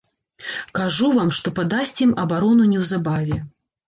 Кажу 0.77 1.09
вам, 1.17 1.29
што 1.39 1.51
падасць 1.59 1.93
ім 2.05 2.13
абарону 2.23 2.65
неўзабаве. 2.71 3.39